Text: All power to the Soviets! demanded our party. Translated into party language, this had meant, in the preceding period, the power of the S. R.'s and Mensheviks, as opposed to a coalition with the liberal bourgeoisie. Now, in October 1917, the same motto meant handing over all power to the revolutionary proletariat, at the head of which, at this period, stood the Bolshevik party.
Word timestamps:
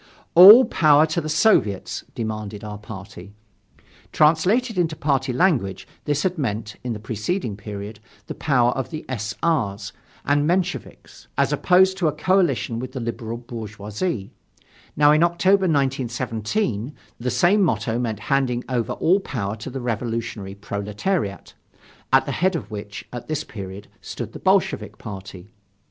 All 0.33 0.65
power 0.65 1.05
to 1.05 1.21
the 1.21 1.29
Soviets! 1.29 2.03
demanded 2.15 2.63
our 2.63 2.79
party. 2.79 3.33
Translated 4.11 4.75
into 4.75 4.95
party 4.95 5.31
language, 5.31 5.87
this 6.05 6.23
had 6.23 6.39
meant, 6.39 6.75
in 6.83 6.93
the 6.93 6.99
preceding 6.99 7.55
period, 7.55 7.99
the 8.25 8.33
power 8.33 8.71
of 8.71 8.89
the 8.89 9.05
S. 9.07 9.35
R.'s 9.43 9.93
and 10.25 10.47
Mensheviks, 10.47 11.27
as 11.37 11.53
opposed 11.53 11.97
to 11.99 12.07
a 12.07 12.11
coalition 12.11 12.79
with 12.79 12.93
the 12.93 12.99
liberal 12.99 13.37
bourgeoisie. 13.37 14.31
Now, 14.97 15.11
in 15.11 15.21
October 15.21 15.67
1917, 15.69 16.95
the 17.19 17.29
same 17.29 17.61
motto 17.61 17.99
meant 17.99 18.21
handing 18.21 18.63
over 18.67 18.93
all 18.93 19.19
power 19.19 19.55
to 19.57 19.69
the 19.69 19.81
revolutionary 19.81 20.55
proletariat, 20.55 21.53
at 22.11 22.25
the 22.25 22.31
head 22.31 22.55
of 22.55 22.71
which, 22.71 23.07
at 23.13 23.27
this 23.27 23.43
period, 23.43 23.87
stood 24.01 24.33
the 24.33 24.39
Bolshevik 24.39 24.97
party. 24.97 25.51